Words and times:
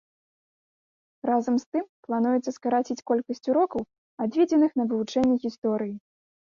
Разам 1.31 1.55
з 1.65 1.67
тым, 1.75 1.85
плануецца 2.09 2.51
скараціць 2.57 2.99
колькасць 3.13 3.45
урокаў, 3.53 3.81
адведзеных 4.27 4.71
на 4.79 4.83
вывучэнне 4.91 5.35
гісторыі. 5.49 5.95